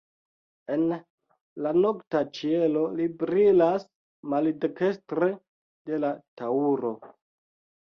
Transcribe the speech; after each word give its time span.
En 0.75 0.85
la 1.65 1.73
nokta 1.83 2.21
ĉielo 2.37 2.87
li 3.01 3.05
brilas 3.21 3.87
maldekstre 4.35 5.31
de 5.93 6.03
la 6.07 6.13
Taŭro. 6.43 6.95